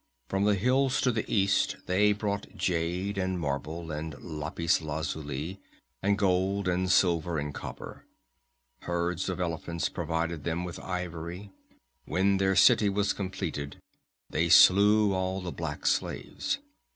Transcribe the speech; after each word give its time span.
From 0.29 0.45
the 0.45 0.55
hills 0.55 0.99
to 1.01 1.11
the 1.11 1.31
east 1.31 1.75
they 1.85 2.11
brought 2.11 2.57
jade 2.57 3.19
and 3.19 3.39
marble 3.39 3.91
and 3.91 4.15
lapis 4.19 4.81
lazuli, 4.81 5.59
and 6.01 6.17
gold, 6.17 6.67
silver 6.89 7.37
and 7.37 7.53
copper. 7.53 8.07
Herds 8.79 9.29
of 9.29 9.39
elephants 9.39 9.89
provided 9.89 10.43
them 10.43 10.63
with 10.63 10.79
ivory. 10.79 11.51
When 12.05 12.37
their 12.37 12.55
city 12.55 12.89
was 12.89 13.13
completed, 13.13 13.79
they 14.27 14.49
slew 14.49 15.13
all 15.13 15.39
the 15.39 15.51
black 15.51 15.85
slaves. 15.85 16.57